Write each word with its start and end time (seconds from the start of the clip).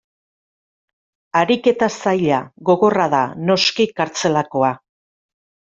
Ariketa 1.43 1.91
zaila, 2.05 2.41
gogorra 2.71 3.09
da, 3.15 3.23
noski, 3.51 3.91
kartzelakoa. 4.01 4.75